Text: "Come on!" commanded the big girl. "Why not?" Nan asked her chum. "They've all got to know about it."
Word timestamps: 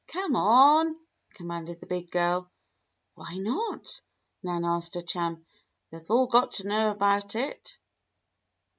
"Come 0.11 0.35
on!" 0.35 0.95
commanded 1.35 1.79
the 1.79 1.85
big 1.85 2.09
girl. 2.09 2.49
"Why 3.13 3.37
not?" 3.37 4.01
Nan 4.41 4.65
asked 4.65 4.95
her 4.95 5.03
chum. 5.03 5.45
"They've 5.91 6.01
all 6.09 6.25
got 6.25 6.53
to 6.53 6.67
know 6.67 6.89
about 6.89 7.35
it." 7.35 7.77